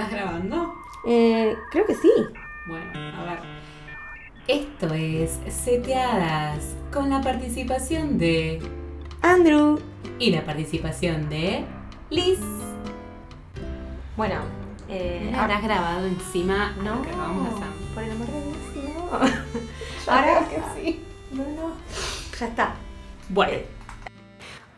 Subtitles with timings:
[0.00, 0.74] ¿Estás grabando?
[1.04, 2.10] Eh, creo que sí.
[2.66, 3.38] Bueno, a ver.
[4.48, 8.62] Esto es Seteadas con la participación de.
[9.20, 9.78] Andrew.
[10.18, 11.66] y la participación de.
[12.08, 12.38] Liz.
[14.16, 14.36] Bueno,
[14.88, 15.42] eh, ahora.
[15.42, 17.68] Habrás grabado encima No, lo que acabamos de hacer.
[17.94, 18.94] por el amor de Dios,
[20.06, 20.12] no.
[20.14, 21.04] Ahora que sí.
[21.30, 21.72] No, no.
[22.38, 22.74] Ya está.
[23.28, 23.58] Bueno.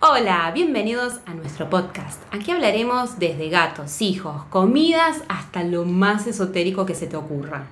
[0.05, 2.21] Hola, bienvenidos a nuestro podcast.
[2.33, 7.67] Aquí hablaremos desde gatos, hijos, comidas hasta lo más esotérico que se te ocurra.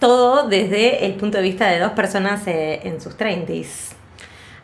[0.00, 3.92] Todo desde el punto de vista de dos personas eh, en sus 30s.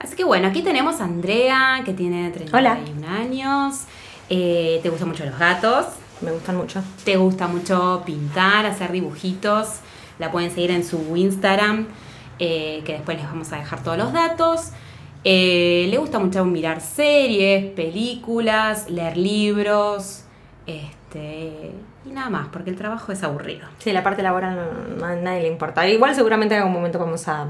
[0.00, 3.16] Así que bueno, aquí tenemos a Andrea, que tiene 31 Hola.
[3.16, 3.84] años.
[4.28, 5.86] Eh, te gustan mucho los gatos.
[6.22, 6.82] Me gustan mucho.
[7.04, 9.68] Te gusta mucho pintar, hacer dibujitos.
[10.18, 11.86] La pueden seguir en su Instagram,
[12.40, 14.72] eh, que después les vamos a dejar todos los datos.
[15.28, 20.22] Eh, le gusta mucho mirar series, películas, leer libros.
[20.68, 21.72] Este,
[22.04, 23.66] y nada más, porque el trabajo es aburrido.
[23.78, 24.56] Sí, la parte laboral
[24.98, 25.84] no- a nadie le importa.
[25.88, 27.48] Igual seguramente en algún momento vamos a,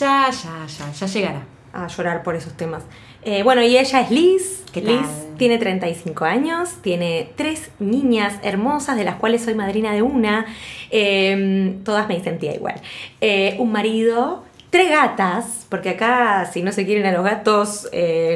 [0.00, 1.42] Ya, ya, ya, ya llegará.
[1.72, 2.82] a llorar por esos temas.
[3.24, 4.64] Eh, bueno, y ella es Liz.
[4.72, 4.96] ¿Qué tal?
[4.96, 5.06] Liz
[5.38, 10.44] tiene 35 años, tiene tres niñas hermosas, de las cuales soy madrina de una.
[10.90, 12.74] Eh, todas me dicen tía igual.
[13.20, 17.90] Eh, un marido, tres gatas, porque acá si no se quieren a los gatos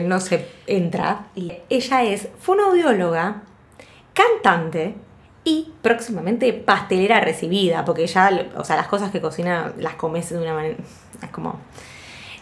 [0.05, 1.29] no se entra.
[1.71, 3.43] Ella es fonoaudióloga,
[4.13, 4.95] cantante
[5.45, 10.39] y próximamente pastelera recibida, porque ya, o sea, las cosas que cocina las comes de
[10.39, 10.77] una manera,
[11.23, 11.59] es como,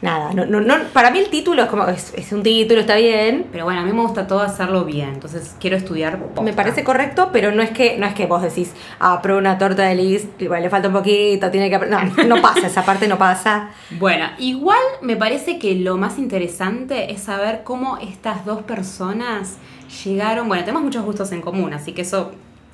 [0.04, 2.96] nada, no, no, no, para mí el título es como, es, es un título, está
[2.96, 6.18] bien, Pero bueno, a mí me gusta todo hacerlo bien, entonces quiero estudiar.
[6.42, 9.56] me parece correcto, pero no es que, no es que vos decís, ah, prueba una
[9.56, 13.08] torta de Liz, igual le falta un poquito, tiene que, no, no pasa, esa parte
[13.08, 13.70] no pasa.
[13.98, 19.56] Bueno, igual me parece que lo más interesante es saber cómo estas dos personas
[20.04, 20.48] llegaron.
[20.48, 22.32] Bueno, tenemos muchos gustos en común, así que eso.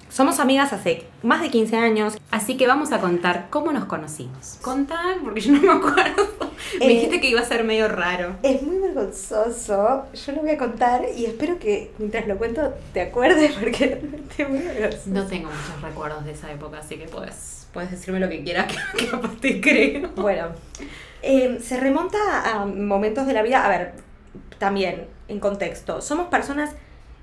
[0.08, 4.58] Somos amigas hace más de 15 años, Así que vamos a contar cómo nos conocimos.
[4.62, 6.39] Contar, porque yo no me acuerdo.
[6.78, 8.36] Me Eh, dijiste que iba a ser medio raro.
[8.42, 10.04] Es muy vergonzoso.
[10.12, 14.00] Yo lo voy a contar y espero que mientras lo cuento te acuerdes porque
[14.38, 15.10] es muy vergonzoso.
[15.10, 18.72] No tengo muchos recuerdos de esa época, así que puedes, puedes decirme lo que quieras,
[18.96, 20.08] que capaz te creo.
[20.16, 20.48] Bueno,
[21.22, 23.64] eh, se remonta a momentos de la vida.
[23.64, 23.92] A ver,
[24.58, 26.00] también en contexto.
[26.00, 26.70] Somos personas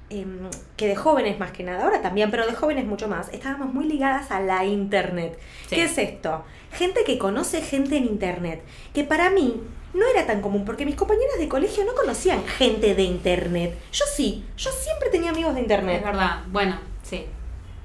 [0.10, 3.74] em, que de jóvenes más que nada, ahora también, pero de jóvenes mucho más, estábamos
[3.74, 5.38] muy ligadas a la internet.
[5.68, 5.76] Sí.
[5.76, 6.44] ¿Qué es esto?
[6.74, 8.62] Gente que conoce gente en internet,
[8.94, 9.62] que para mí
[9.94, 13.78] no era tan común, porque mis compañeras de colegio no conocían gente de internet.
[13.92, 16.04] Yo sí, yo siempre tenía amigos de Es internet.
[16.04, 17.26] verdad, bueno, sí.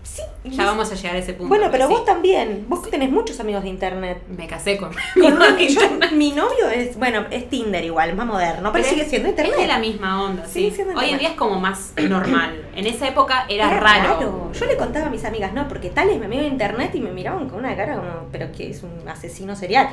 [0.04, 1.48] Sí, Ya vamos a llegar a ese punto.
[1.48, 4.20] Bueno, pero vos también, vos tenés muchos amigos de internet.
[4.36, 8.26] Me casé con, Con mi un- yo- mi novio es, bueno, es Tinder igual, más
[8.26, 9.54] moderno, pero, Pero sigue siendo internet.
[9.56, 10.76] Es de la misma onda, Sigue sí.
[10.76, 12.62] siendo Hoy en día es como más normal.
[12.74, 14.50] En esa época era, raro.
[14.52, 17.00] Yo le contaba a mis amigas, no, porque tal es mi amigo de internet y
[17.00, 19.88] me miraban con una cara como, pero que es un asesino serial.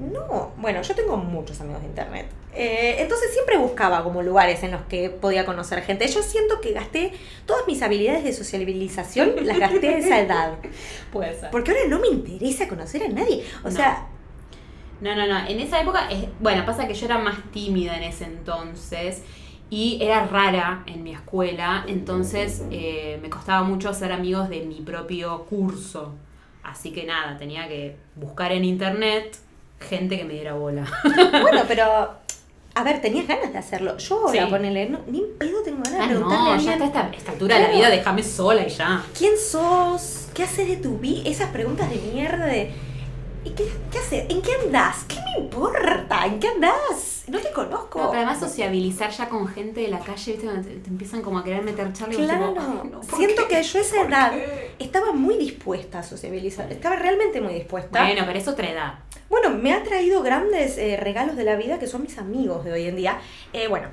[0.00, 2.26] No, bueno, yo tengo muchos amigos de internet.
[2.54, 6.06] Eh, entonces siempre buscaba como lugares en los que podía conocer gente.
[6.08, 7.12] Yo siento que gasté
[7.46, 10.54] todas mis habilidades de sociabilización, las gasté a esa edad.
[11.12, 11.50] Puede ser.
[11.50, 13.44] Porque ahora no me interesa conocer a nadie.
[13.62, 13.76] O No.
[13.76, 14.06] sea,
[15.00, 15.46] No, no, no.
[15.48, 19.22] En esa época, es- bueno, pasa que yo era más tímida en ese entonces
[19.70, 24.80] y era rara en mi escuela, entonces eh, me costaba mucho hacer amigos de mi
[24.82, 26.14] propio curso.
[26.62, 29.38] Así que nada, tenía que buscar en internet
[29.80, 30.86] gente que me diera bola.
[31.42, 32.20] Bueno, pero.
[32.72, 33.96] A ver, tenías ganas de hacerlo.
[33.98, 34.48] Yo ahora, Sí.
[34.48, 36.72] ponele, no, ni pedo tengo ganas de Ah, preguntarle a no, ya alguien.
[36.84, 39.04] está a esta, esta altura de la vida, déjame sola y ya.
[39.18, 40.28] ¿Quién sos?
[40.32, 41.28] ¿Qué haces de tu vida?
[41.28, 42.70] Esas preguntas de mierda de.
[43.44, 44.24] ¿Y qué, qué haces?
[44.30, 45.04] ¿En qué andás?
[45.08, 46.24] ¿Qué me importa?
[46.26, 47.24] ¿En qué andás?
[47.26, 47.98] No te conozco.
[47.98, 50.46] No, pero además sociabilizar ya con gente de la calle, ¿viste?
[50.48, 53.56] Te, te empiezan como a querer meter charla Claro, tipo, "Ay, no, ¿por siento qué?
[53.56, 54.70] que yo a esa ¿Por edad qué?".
[54.78, 58.00] estaba muy dispuesta a sociabilizar, estaba realmente muy dispuesta.
[58.04, 58.94] Bueno, pero es otra edad.
[59.30, 62.72] Bueno, me ha traído grandes eh, regalos de la vida que son mis amigos de
[62.72, 63.20] hoy en día.
[63.52, 63.88] Eh, bueno,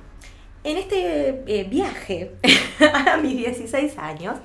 [0.63, 2.31] en este eh, viaje
[3.05, 4.39] a mis 16 años,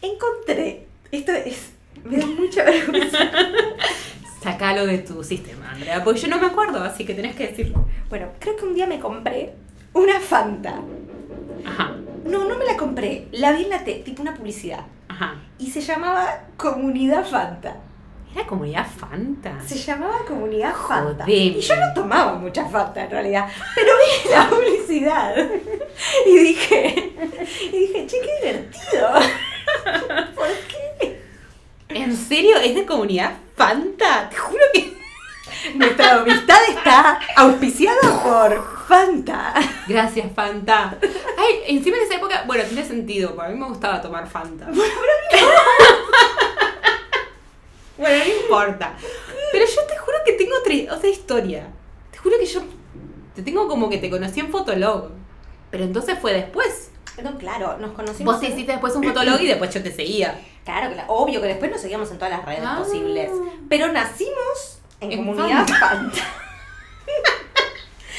[0.00, 1.72] encontré, esto es,
[2.04, 3.18] me da mucha vergüenza.
[4.42, 7.84] Sacalo de tu sistema, Andrea, porque yo no me acuerdo, así que tenés que decirlo.
[8.08, 9.54] Bueno, creo que un día me compré
[9.94, 10.80] una Fanta.
[11.66, 14.84] Ajá, No, no me la compré, la vi en la te tipo una publicidad.
[15.08, 15.40] ajá.
[15.58, 17.78] Y se llamaba Comunidad Fanta.
[18.34, 19.60] Era comunidad Fanta.
[19.64, 21.24] Se llamaba Comunidad Fanta.
[21.28, 23.48] Y yo no tomaba mucha Fanta en realidad.
[23.76, 25.36] Pero vi la publicidad.
[26.26, 27.12] Y dije,
[27.72, 29.08] y dije, che, qué divertido.
[30.34, 31.20] ¿Por qué?
[31.90, 32.56] ¿En serio?
[32.56, 34.28] ¿Es de comunidad Fanta?
[34.28, 34.94] Te juro que.
[35.74, 39.54] Nuestra amistad está auspiciada por Fanta.
[39.86, 40.96] Gracias, Fanta.
[41.38, 44.68] Ay, encima en esa época, bueno, tiene sentido, porque a mí me gustaba tomar Fanta.
[47.98, 48.94] Importa.
[49.52, 51.66] Pero yo te juro que tengo otra, otra historia.
[52.10, 52.62] Te juro que yo
[53.34, 55.10] te tengo como que te conocí en Fotolog.
[55.70, 56.90] Pero entonces fue después.
[57.22, 58.34] No, claro, nos conocimos.
[58.34, 60.40] Vos te hiciste después un Fotolog y después yo te seguía.
[60.64, 62.76] Claro, claro, obvio que después nos seguíamos en todas las redes Ah.
[62.78, 63.30] posibles.
[63.68, 66.18] Pero nacimos en, En comunidad Fanta.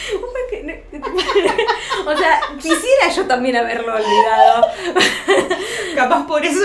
[2.06, 4.68] o sea, quisiera yo también haberlo olvidado.
[5.96, 6.60] Capaz por eso.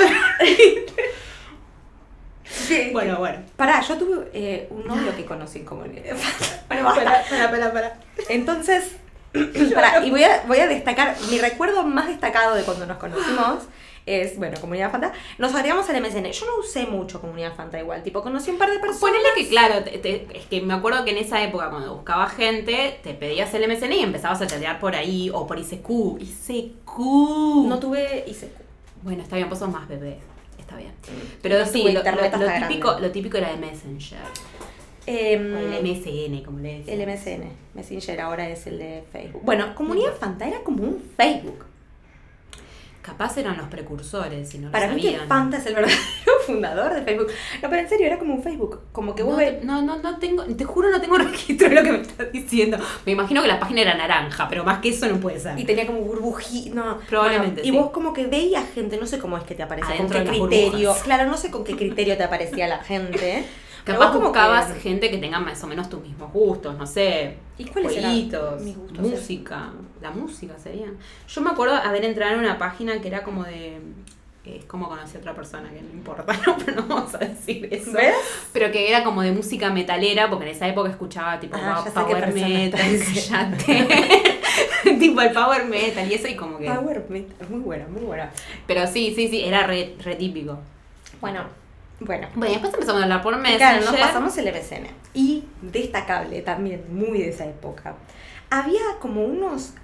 [2.93, 3.38] bueno, bueno.
[3.56, 6.62] Pará, yo tuve eh, un novio que conocí en comunidad Fanta.
[6.69, 7.05] Bueno, basta.
[7.05, 7.99] Para, para, para, para.
[8.29, 8.97] Entonces,
[9.75, 13.64] pará, y voy a, voy a destacar, mi recuerdo más destacado de cuando nos conocimos
[14.06, 15.12] es, bueno, Comunidad Fanta.
[15.38, 16.25] Nos agregamos al MSN.
[16.32, 19.00] Yo no usé mucho Comunidad Fanta igual, tipo, conocí un par de personas.
[19.00, 22.29] Ponele que, claro, te- te- es que me acuerdo que en esa época cuando buscaba
[22.29, 26.19] gente, te pedías el MSN y empezabas a chatear por ahí o por ICQ.
[26.20, 26.99] ICQ.
[27.69, 28.50] No tuve ICQ.
[29.02, 30.19] Bueno, está bien, vos sos más bebé.
[30.70, 30.93] Está bien.
[31.43, 34.19] Pero sí, lo, típico, lo típico era de Messenger.
[35.06, 37.00] Em, el MSN, como le decían.
[37.00, 39.43] El MSN, Messenger ahora es el de Facebook.
[39.44, 41.64] Bueno, Comunidad Fanta era como un Facebook.
[43.02, 45.17] Capaz eran los precursores, si no lo Para mí que.
[45.26, 45.99] Fanta es el verdadero
[46.47, 47.29] fundador de Facebook.
[47.62, 48.81] No, pero en serio, era como un Facebook.
[48.93, 51.69] Como que vos No, ves- te- no, no, no tengo, te juro no tengo registro
[51.70, 52.76] de lo que me estás diciendo.
[53.06, 55.58] Me imagino que la página era naranja, pero más que eso no puede ser.
[55.58, 56.75] Y tenía como burbujitas.
[56.75, 57.69] No, Probablemente, bueno, sí.
[57.69, 60.26] Y vos como que veías gente, no sé cómo es que te aparecía, Adentro con
[60.26, 60.70] qué criterio.
[60.91, 61.02] burbujas.
[61.02, 63.44] Claro, no sé con qué criterio te aparecía la gente.
[63.85, 67.37] Capaz como buscabas gente que tenga más o menos tus mismos gustos, no sé.
[67.59, 68.12] ¿Y cuáles eran
[68.62, 68.99] mis gustos?
[68.99, 69.71] Música.
[70.00, 70.87] La música sería.
[71.29, 73.77] Yo me acuerdo haber entrado en una página que era como de.
[73.77, 73.81] eh,
[74.59, 77.69] Es como conocí a otra persona, que no importa, no, pero no vamos a decir
[77.71, 77.93] eso.
[77.93, 78.15] ¿Ves?
[78.53, 82.33] Pero que era como de música metalera, porque en esa época escuchaba tipo Ah, power
[82.33, 82.81] metal,
[84.99, 86.67] tipo el power metal y eso y como que.
[86.71, 88.31] Power Metal, muy buena, muy buena.
[88.67, 90.59] Pero sí, sí, sí, era re, re típico.
[91.21, 91.44] Bueno,
[92.00, 92.29] bueno.
[92.35, 93.58] Bueno, después empezamos a hablar por Messenger.
[93.58, 94.87] Claro, nos pasamos el MSN.
[95.14, 97.94] Y destacable también, muy de esa época.
[98.50, 99.75] Había como unos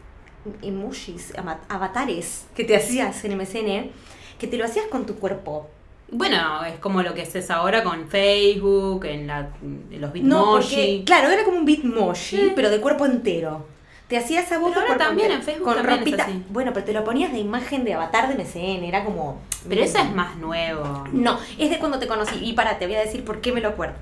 [0.62, 1.32] emojis,
[1.68, 3.90] avatares que te hacías en MSN,
[4.38, 5.68] que te lo hacías con tu cuerpo.
[6.10, 10.76] Bueno, es como lo que haces ahora con Facebook, en, la, en los No, porque,
[10.76, 11.04] Bitmoji.
[11.04, 12.52] claro, era como un bitmoji, Sí.
[12.54, 13.66] pero de cuerpo entero.
[14.08, 16.24] Te hacías a vos Pero ahora también en Facebook con también es ropita.
[16.24, 16.44] así.
[16.48, 19.40] Bueno, pero te lo ponías de imagen de avatar de MSN, era como.
[19.68, 21.04] Pero eso es más nuevo.
[21.12, 22.36] No, es de cuando te conocí.
[22.40, 23.96] Y para, te voy a decir por qué me lo acuerdo.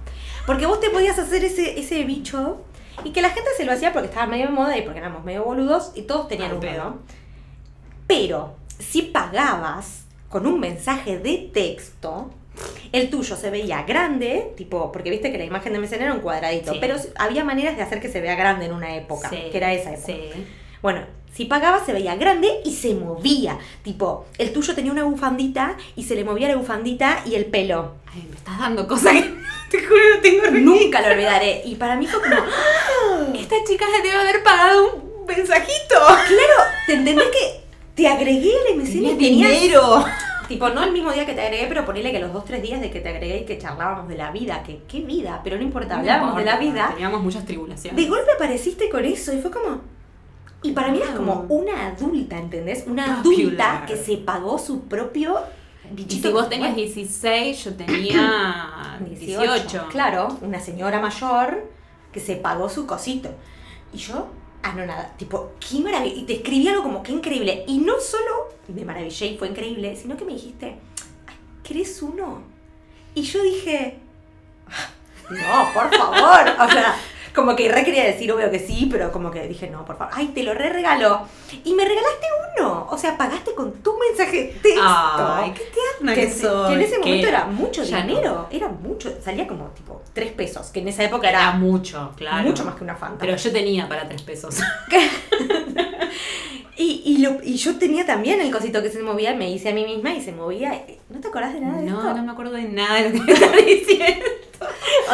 [0.47, 2.63] Porque vos te podías hacer ese, ese bicho
[3.03, 5.25] y que la gente se lo hacía porque estaba medio de moda y porque éramos
[5.25, 6.99] medio boludos y todos tenían Al uno, pedo.
[8.07, 12.31] Pero si pagabas con un mensaje de texto,
[12.93, 16.21] el tuyo se veía grande, tipo, porque viste que la imagen de MSN era un
[16.21, 16.79] cuadradito, Sí.
[16.81, 19.73] pero había maneras de hacer que se vea grande en una época, Sí, que era
[19.73, 20.07] esa época.
[20.07, 20.47] Sí.
[20.83, 21.01] Bueno,
[21.35, 23.59] si pagabas se veía grande y se movía.
[23.83, 27.95] Tipo, el tuyo tenía una bufandita y se le movía la bufandita y el pelo.
[28.15, 29.35] Ay, me estás dando cosas que
[29.71, 30.51] te juro no tengo.
[30.61, 31.63] Nunca lo olvidaré.
[31.65, 32.37] Y para mí fue como,
[33.35, 35.97] Esta chica se debe haber pagado un mensajito.
[36.07, 37.61] claro, ¿te entendés que
[37.97, 40.05] te agregué al MSN Tenía tenías- dinero.
[40.49, 42.81] Tipo, no el mismo día que te agregué, pero ponele que los dos, tres días
[42.81, 44.63] de que te agregué y que charlábamos de la vida.
[44.63, 46.89] Que qué vida, pero no importa, hablábamos de la vida.
[46.93, 47.97] Teníamos muchas tribulaciones.
[48.03, 49.81] De golpe apareciste con eso y fue como...
[50.63, 51.17] Y para mí es Wow.
[51.17, 52.85] como una adulta, ¿entendés?
[52.87, 55.39] Una adulta que se pagó su propio
[55.91, 56.29] Y bichito.
[56.29, 59.89] si vos tenías Bueno, 16, yo tenía 18.
[59.91, 61.71] Claro, una señora mayor
[62.13, 63.29] que se pagó su cosito.
[63.93, 64.29] Y yo,
[64.63, 66.15] ah, no, nada, tipo, qué maravilla.
[66.17, 67.65] Y te escribí algo como, qué increíble.
[67.67, 70.77] Y no solo me maravillé y fue increíble, sino que me dijiste,
[71.27, 72.43] "Ay, ¿querés uno?
[73.15, 73.99] Y yo dije,
[74.69, 74.89] "Ah,
[75.31, 76.51] no, por favor.
[76.61, 76.97] O sea,
[77.35, 80.15] como que re quería decir, obvio que sí, pero como que dije, no, por favor.
[80.17, 81.23] Ay, te lo re regaló.
[81.65, 82.27] Y me regalaste
[82.61, 82.87] uno.
[82.89, 84.81] O sea, pagaste con tu mensaje texto.
[84.85, 86.69] Ay, qué tierna que, que, soy.
[86.69, 87.87] que en ese momento era mucho no.
[87.87, 88.49] dinero.
[88.53, 89.13] Era mucho.
[89.21, 90.69] Salía como tipo tres pesos.
[90.69, 92.45] Que en esa época Era era, mucho, claro.
[92.47, 93.19] mucho más que una Fanta.
[93.19, 94.57] Pero yo tenía para 3 pesos.
[96.77, 99.35] y, y, lo- y yo tenía también el cosito que se movía.
[99.35, 100.85] Me hice a mí misma y se movía.
[101.11, 102.15] ¿No te acordás de nada de No, esto?
[102.15, 104.25] no me acuerdo de nada de lo que estás diciendo.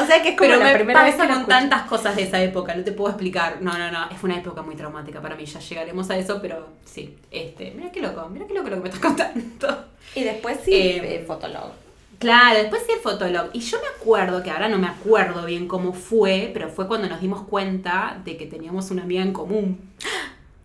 [0.01, 2.23] O sea que es como Pero la me primera vez que con tantas cosas de
[2.23, 3.59] esa época, no te puedo explicar.
[3.61, 6.69] No, no, no, es una época muy traumática para mí, ya llegaremos a eso, pero
[6.85, 9.85] sí, este, mira qué loco, mira qué loco lo que me estás contando.
[10.15, 11.73] Y después sí, eh, Fotolog.
[12.19, 13.49] Claro, después sí el Fotolog.
[13.55, 17.09] Y yo me acuerdo, que ahora no me acuerdo bien cómo fue, pero fue cuando
[17.09, 19.81] nos dimos cuenta de que teníamos una amiga en común.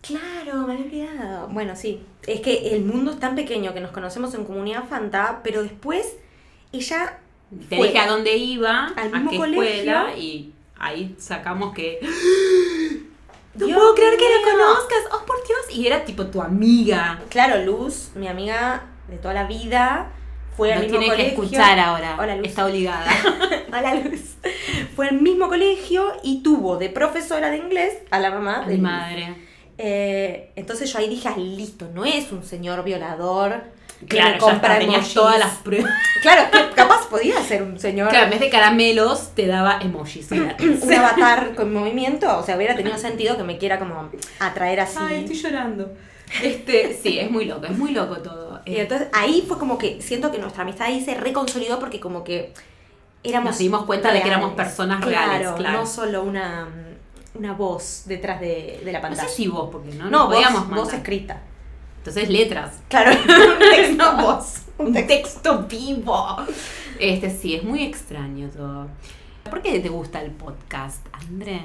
[0.06, 1.48] Claro, me había olvidado.
[1.48, 2.02] Bueno, sí.
[2.26, 6.16] Es que el mundo es tan pequeño que nos conocemos en comunidad Fanta, pero después
[6.72, 7.18] ella
[7.68, 9.68] Te Fue dije a dónde iba, al a mismo qué colegio.
[9.68, 11.98] escuela, y ahí sacamos que.
[13.54, 15.58] No Dios puedo creer que la conozcas, oh por Dios.
[15.78, 17.20] Y era tipo tu amiga.
[17.30, 20.10] Claro, Luz, mi amiga de toda la vida,
[20.56, 21.42] Fue al Lo mismo tiene que colegio.
[21.44, 22.16] escuchar ahora.
[22.18, 22.46] Hola, Luz.
[22.48, 23.10] Está obligada.
[23.68, 24.34] Hola, Luz.
[24.94, 28.80] Fue al mismo colegio y tuvo de profesora de inglés a la mamá de Mi
[28.82, 29.34] madre.
[29.78, 33.62] Eh, entonces yo ahí dije, ah, listo, no es un señor violador.
[34.00, 35.14] que Claro, ya compra emojis.
[35.14, 35.90] todas las pruebas.
[36.22, 38.08] Claro, que capaz podía ser un señor.
[38.08, 40.28] Claro, en vez de caramelos, te daba emojis.
[40.30, 40.82] gratis.
[40.82, 44.98] un avatar con movimiento, o sea, hubiera tenido sentido que me quiera como atraer así.
[45.00, 45.92] Ay, estoy llorando.
[46.42, 48.60] Este, sí, es muy loco, es muy loco todo.
[48.64, 52.00] Y Eh, entonces ahí fue como que siento que nuestra amistad ahí se reconsolidó porque
[52.00, 52.52] como que
[53.22, 55.80] éramos Nos dimos cuenta de que éramos personas reales, claro.
[55.80, 56.66] No solo una,
[57.38, 59.28] una voz detrás de, de la no pantalla.
[59.28, 61.42] sé si vos, porque no, no, no podíamos voz, voz escrita.
[61.98, 62.74] Entonces, letras.
[62.88, 64.54] Claro, un texto voz.
[64.78, 66.36] Un texto vivo.
[67.00, 68.88] Este sí, es muy extraño todo.
[69.50, 71.62] ¿Por qué te gusta el podcast, André?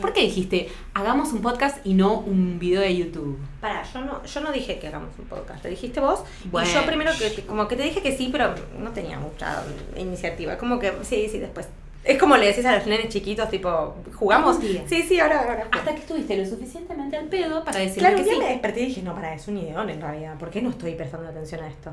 [0.00, 3.38] ¿Por qué dijiste, hagamos un podcast y no un video de YouTube?
[3.60, 6.20] Pará, yo no, yo no dije que hagamos un podcast, lo dijiste vos.
[6.50, 6.68] Bueno.
[6.68, 9.62] Y yo primero que- como que te dije que sí, pero no tenía mucha
[9.96, 10.56] iniciativa.
[10.56, 11.68] Como que sí, sí, después.
[12.04, 14.60] Es como le decís a los nenes chiquitos, tipo, ¿jugamos?
[14.60, 14.82] Día.
[14.86, 15.68] Sí, sí, ahora, ahora.
[15.70, 18.38] Hasta que estuviste lo suficientemente al pedo para decirle Claro, que sí.
[18.38, 20.36] me desperté y dije, no, para, es un ideón en realidad.
[20.38, 21.90] ¿Por qué no estoy prestando atención a esto?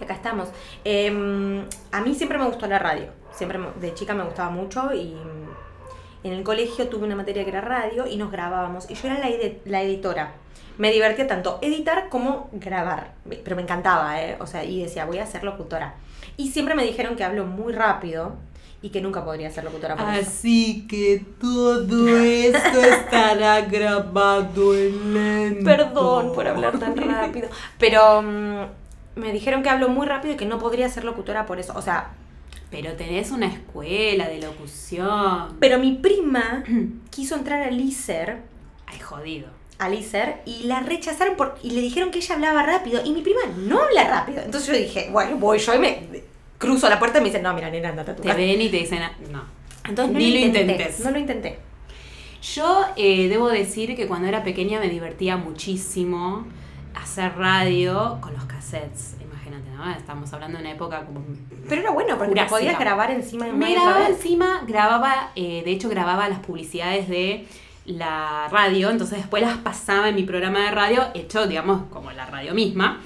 [0.00, 0.48] Y acá estamos.
[0.84, 1.08] Eh,
[1.92, 3.06] a mí siempre me gustó la radio.
[3.34, 7.50] Siempre de chica me gustaba mucho y mm, en el colegio tuve una materia que
[7.50, 8.88] era radio y nos grabábamos.
[8.90, 9.28] Y yo era la,
[9.64, 10.32] la editora.
[10.78, 13.12] Me divertía tanto editar como grabar.
[13.28, 14.36] Pero me encantaba, ¿eh?
[14.40, 15.96] O sea, y decía, voy a ser locutora.
[16.36, 18.36] Y siempre me dijeron que hablo muy rápido
[18.80, 20.28] y que nunca podría ser locutora por eso.
[20.30, 25.64] Así que todo esto estará grabado en lento.
[25.64, 27.48] Perdón por hablar tan rápido.
[27.78, 28.66] Pero mm,
[29.16, 31.72] me dijeron que hablo muy rápido y que no podría ser locutora por eso.
[31.76, 32.10] O sea,
[32.70, 35.56] Pero tenés una escuela de locución.
[35.58, 36.62] pero mi prima
[37.10, 38.42] quiso entrar al ISER,
[38.86, 39.48] Ay, jodido.
[39.78, 43.22] al ISER y la rechazaron por, y le dijeron que ella hablaba rápido y mi
[43.22, 44.42] prima no habla rápido.
[44.42, 46.08] Entonces yo dije, bueno, voy yo y me
[46.58, 48.38] cruzo la puerta y me dicen, no, mira, nena, andate a tu Te casa".
[48.40, 49.42] ven y te dicen, ah, no.
[49.88, 51.00] Entonces no Ni lo intenté, intentes.
[51.00, 51.58] No lo intenté.
[52.54, 56.46] Yo eh, debo decir que cuando era pequeña me divertía muchísimo
[56.94, 59.16] hacer radio con los cassettes.
[59.20, 59.90] Imagínate, ¿no?
[59.92, 61.22] Estamos hablando de una época como...
[61.68, 62.56] Pero era bueno porque Jurásica.
[62.56, 64.10] podías grabar encima de Me grababa vez.
[64.10, 67.46] encima, grababa, eh, de hecho grababa las publicidades de
[67.86, 72.26] la radio, entonces después las pasaba en mi programa de radio, hecho, digamos, como la
[72.26, 73.00] radio misma.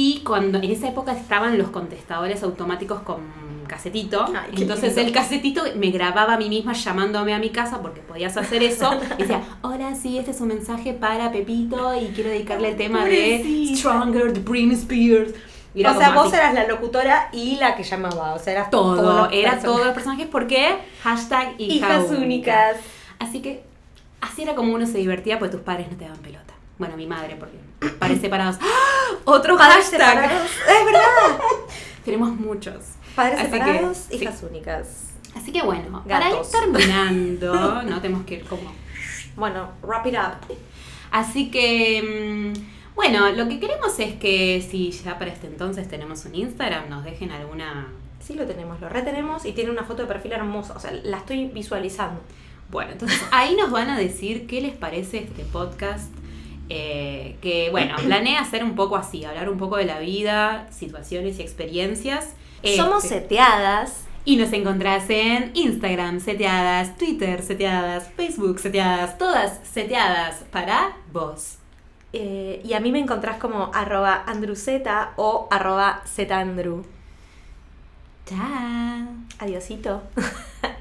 [0.00, 3.18] Y cuando en esa época estaban los contestadores automáticos con
[3.66, 5.08] casetito, Ay, entonces lindo.
[5.08, 8.92] el casetito me grababa a mí misma llamándome a mi casa porque podías hacer eso.
[9.18, 13.04] Y decía, hola, sí, este es un mensaje para Pepito y quiero dedicarle el tema
[13.04, 13.74] de.
[13.76, 15.32] Stronger de Britney Spears.
[15.74, 16.36] Y O sea, vos así.
[16.36, 18.34] eras la locutora y la que llamaba.
[18.34, 22.22] O sea, eras todo, todos los era todos los personajes porque hashtag hija Hijas única.
[22.24, 22.76] únicas.
[23.18, 23.64] Así que
[24.20, 26.54] así era como uno se divertía porque tus padres no te daban pelota.
[26.78, 27.58] Bueno, mi madre, porque
[27.98, 28.56] padres separados.
[28.62, 29.14] ¡Ah!
[29.24, 30.08] Otro Padres hashtag.
[30.22, 30.50] separados.
[30.68, 31.38] Es verdad.
[32.04, 32.76] Tenemos muchos.
[33.14, 34.14] Padres Así que, separados, sí.
[34.16, 34.86] hijas únicas.
[35.34, 38.72] Así que bueno, para ir terminando, no tenemos que ir como.
[39.36, 40.54] Bueno, wrap it up.
[41.10, 42.52] Así que.
[42.54, 46.88] mm, Bueno, lo que queremos es que si ya para este entonces tenemos un Instagram,
[46.88, 47.88] nos dejen alguna
[48.20, 50.74] Sí lo tenemos, lo retenemos y tiene una foto de perfil hermosa.
[50.74, 52.20] O sea, la estoy visualizando.
[52.70, 56.10] Bueno, entonces ahí nos van a decir qué les parece este podcast.
[56.68, 61.38] Eh, que bueno, planea hacer un poco así, hablar un poco de la vida, situaciones
[61.38, 62.34] y experiencias.
[62.76, 64.04] Somos Este, seteadas.
[64.24, 71.56] y nos encontrás en Instagram seteadas, Twitter seteadas, Facebook seteadas, todas seteadas para vos.
[72.12, 76.84] eh, y a mí me encontrás como arroba andruzeta o arroba zetandru.
[78.26, 79.06] Chao.
[79.38, 80.02] Adiosito.